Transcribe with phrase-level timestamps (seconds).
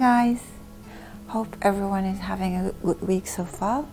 [0.00, 0.40] guys.
[1.26, 3.84] Hope everyone is having a good week so far.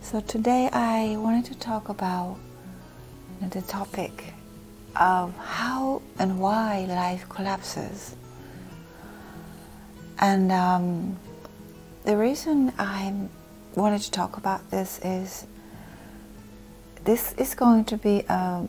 [0.00, 2.36] So today I wanted to talk about
[3.40, 4.34] the topic
[4.96, 8.16] of how and why life collapses.
[10.18, 11.16] And um,
[12.04, 13.28] the reason I
[13.76, 15.46] wanted to talk about this is
[17.04, 18.68] this is going to be, um,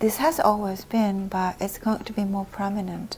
[0.00, 3.16] this has always been, but it's going to be more prominent.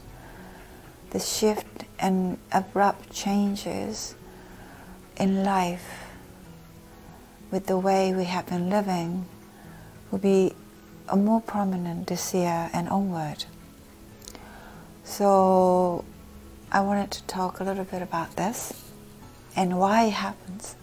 [1.09, 4.15] The shift and abrupt changes
[5.17, 6.05] in life
[7.51, 9.25] with the way we have been living
[10.11, 10.53] will be
[11.07, 13.45] a more prominent this year and onward.
[15.03, 16.03] So
[16.71, 18.73] I wanted to talk a little bit about this
[19.55, 20.75] and why it happens.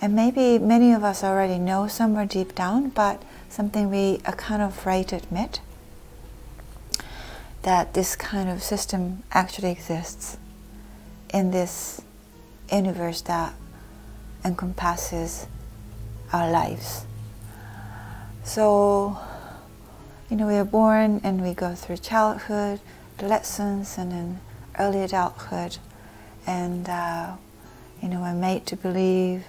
[0.00, 4.60] And maybe many of us already know somewhere deep down, but something we are kind
[4.60, 5.60] of afraid to admit
[7.64, 10.36] that this kind of system actually exists
[11.32, 12.02] in this
[12.70, 13.54] universe that
[14.44, 15.46] encompasses
[16.32, 17.06] our lives.
[18.44, 19.18] So,
[20.30, 22.80] you know, we are born and we go through childhood,
[23.18, 24.40] adolescence, and then
[24.78, 25.78] early adulthood,
[26.46, 27.36] and uh,
[28.02, 29.44] you know, we're made to believe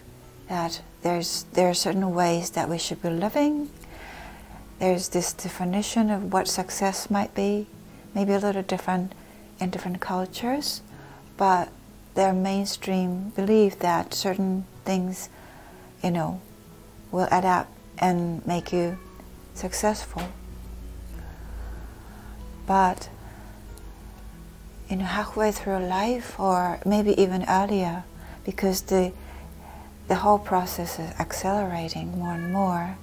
[0.48, 3.70] that there's there are certain ways that we should be living.
[4.80, 7.68] There's this definition of what success might be,
[8.16, 9.14] maybe a little different
[9.60, 10.82] in different cultures,
[11.38, 11.70] but
[12.16, 15.30] their mainstream belief that certain things,
[16.02, 16.42] you know,
[17.12, 17.68] will add up
[18.00, 18.98] and make you
[19.54, 20.24] successful.
[22.66, 23.10] But
[24.90, 28.04] you know, halfway through life, or maybe even earlier,
[28.46, 29.12] because the
[30.08, 32.98] the whole process is accelerating more and more.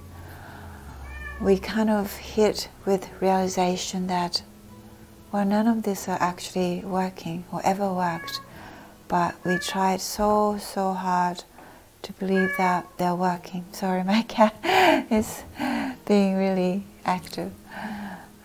[1.41, 4.43] We kind of hit with realization that
[5.33, 8.39] well, none of this are actually working or ever worked,
[9.07, 11.43] but we tried so, so hard
[12.03, 13.65] to believe that they're working.
[13.71, 14.55] Sorry, my cat
[15.11, 15.41] is
[16.05, 17.51] being really active.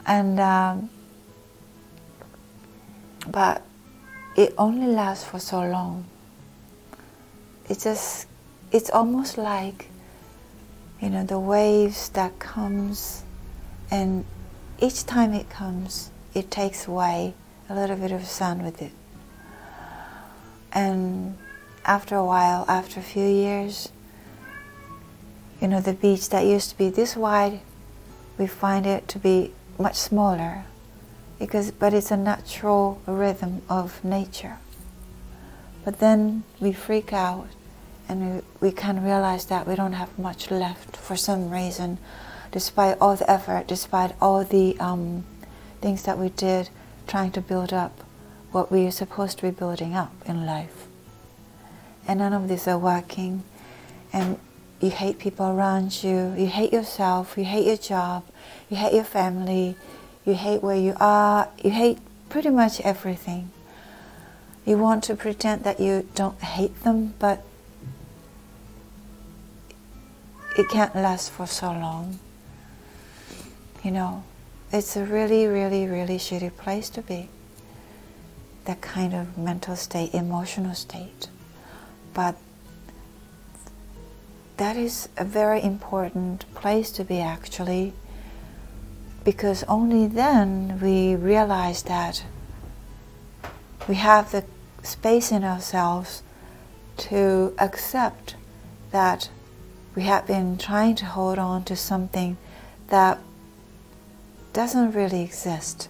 [0.06, 0.88] And, um,
[3.30, 3.60] but
[4.34, 6.06] it only lasts for so long.
[7.68, 8.26] It just,
[8.72, 9.90] it's almost like,
[11.02, 13.24] you know, the waves that comes
[13.90, 14.24] and
[14.80, 17.34] each time it comes, it takes away
[17.68, 18.92] a little bit of sun with it.
[20.72, 21.36] And
[21.84, 23.90] after a while, after a few years,
[25.60, 27.60] you know, the beach that used to be this wide,
[28.38, 30.64] we find it to be much smaller
[31.38, 34.58] because but it's a natural rhythm of nature.
[35.84, 37.48] But then we freak out
[38.08, 41.98] and we, we can realize that we don't have much left for some reason,
[42.52, 45.24] despite all the effort, despite all the um,
[45.80, 46.70] things that we did
[47.06, 48.04] trying to build up
[48.52, 50.86] what we are supposed to be building up in life.
[52.06, 53.44] And none of these are working.
[54.12, 54.38] And
[54.80, 58.24] you hate people around you, you hate yourself, you hate your job,
[58.70, 59.76] you hate your family,
[60.24, 63.50] you hate where you are, you hate pretty much everything.
[64.64, 67.42] You want to pretend that you don't hate them, but
[70.56, 72.18] it can't last for so long.
[73.82, 74.24] You know,
[74.72, 77.28] it's a really, really, really shitty place to be.
[78.64, 81.28] That kind of mental state, emotional state.
[82.12, 82.36] But
[84.58, 87.94] that is a very important place to be actually,
[89.24, 92.24] because only then we realize that
[93.88, 94.44] we have the
[94.82, 96.22] space in ourselves
[96.96, 98.34] to accept
[98.90, 99.30] that
[99.94, 102.36] we have been trying to hold on to something
[102.88, 103.18] that
[104.52, 105.88] doesn't really exist.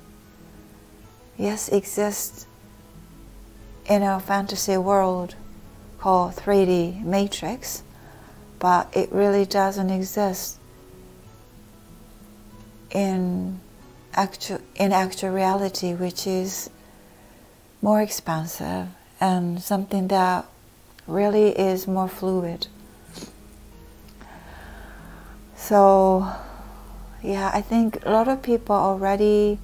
[1.36, 2.46] Yes, exists
[3.86, 5.34] in our fantasy world
[5.98, 7.82] called 3D matrix,
[8.58, 10.58] but it really doesn't exist
[12.90, 13.60] in
[14.14, 16.70] actual in actual reality, which is
[17.80, 18.88] more expansive
[19.20, 20.44] and something that
[21.06, 22.66] really is more fluid.
[25.56, 26.32] So
[27.22, 29.58] yeah, I think a lot of people already,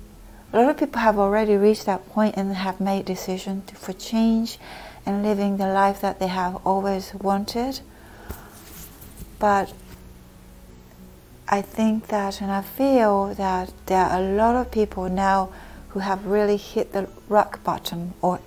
[0.52, 3.92] a lot of people have already reached that point and have made decision to, for
[3.92, 4.58] change
[5.06, 7.80] and living the life that they have always wanted.
[9.38, 9.72] But
[11.48, 15.50] I think that, and I feel that there are a lot of people now
[15.90, 18.40] who have really hit the rock bottom or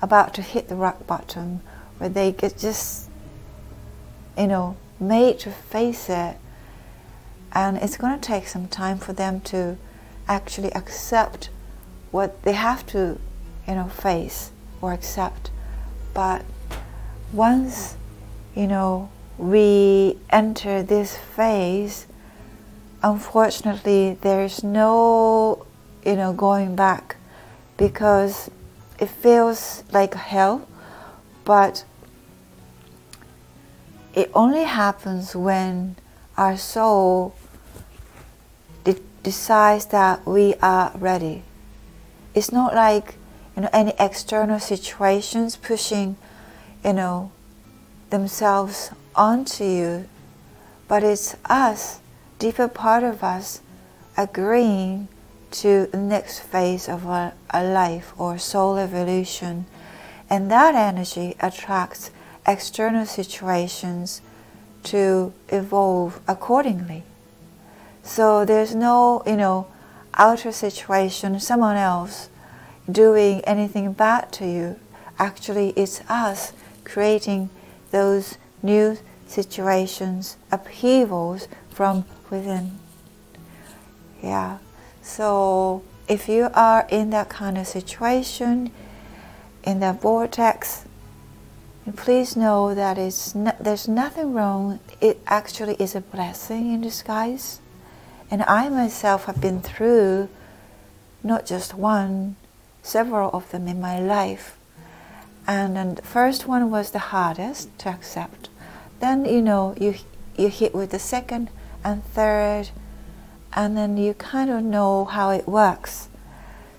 [0.00, 1.60] about to hit the rock bottom
[1.98, 3.08] where they get just,
[4.38, 6.36] you know, made to face it
[7.54, 9.76] and it's going to take some time for them to
[10.26, 11.50] actually accept
[12.10, 13.18] what they have to,
[13.66, 14.50] you know, face
[14.80, 15.50] or accept.
[16.14, 16.44] But
[17.32, 17.96] once,
[18.54, 22.06] you know, we enter this phase,
[23.02, 25.66] unfortunately, there's no,
[26.04, 27.16] you know, going back
[27.76, 28.50] because
[28.98, 30.68] it feels like hell,
[31.44, 31.84] but
[34.14, 35.96] it only happens when
[36.36, 37.34] our soul
[39.22, 41.42] decides that we are ready.
[42.34, 43.14] It's not like
[43.56, 46.16] you know any external situations pushing,
[46.84, 47.30] you know,
[48.10, 50.08] themselves onto you,
[50.88, 52.00] but it's us,
[52.38, 53.60] deeper part of us,
[54.16, 55.08] agreeing
[55.50, 59.66] to the next phase of a, a life or soul evolution,
[60.30, 62.10] and that energy attracts
[62.46, 64.22] external situations
[64.82, 67.04] to evolve accordingly.
[68.02, 69.66] So there's no, you know,
[70.14, 72.28] outer situation, someone else
[72.90, 74.76] doing anything bad to you.
[75.18, 76.52] Actually, it's us
[76.84, 77.48] creating
[77.90, 82.78] those new situations, upheavals from within.
[84.22, 84.58] Yeah.
[85.02, 88.70] So if you are in that kind of situation,
[89.64, 90.84] in that vortex,
[91.96, 94.80] please know that it's no, there's nothing wrong.
[95.00, 97.60] It actually is a blessing in disguise.
[98.32, 100.30] And I myself have been through
[101.22, 102.36] not just one,
[102.82, 104.56] several of them in my life.
[105.46, 108.48] And, and the first one was the hardest to accept.
[109.00, 109.96] Then, you know, you,
[110.34, 111.50] you hit with the second
[111.84, 112.70] and third,
[113.52, 116.08] and then you kind of know how it works.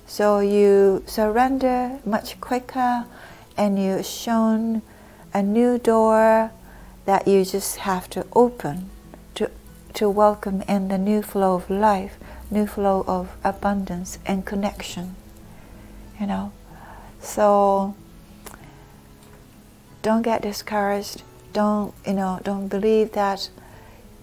[0.07, 3.05] So you surrender much quicker,
[3.55, 4.81] and you're shown
[5.35, 6.49] a new door
[7.05, 8.89] that you just have to open
[9.95, 12.17] to, welcome in the new flow of life,
[12.49, 15.15] new flow of abundance and connection.
[16.19, 16.51] You know,
[17.19, 17.95] so
[20.01, 21.23] don't get discouraged.
[21.53, 22.39] Don't you know?
[22.43, 23.49] Don't believe that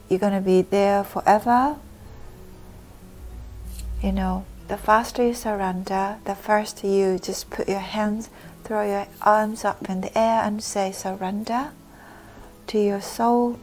[0.08, 1.76] you're going to be there forever.
[4.02, 8.30] You know, the faster you surrender, the faster you just put your hands
[8.70, 11.72] Throw your arms up in the air and say surrender
[12.68, 13.58] to your soul.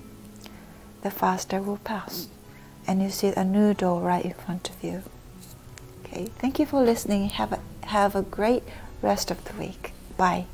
[1.01, 2.27] The faster will pass.
[2.87, 5.03] And you see a new door right in front of you.
[6.05, 7.29] Okay, thank you for listening.
[7.29, 8.63] Have a, have a great
[9.01, 9.93] rest of the week.
[10.15, 10.45] Bye.